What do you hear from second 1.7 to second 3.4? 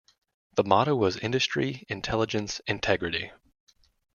Intelligence, Integrity".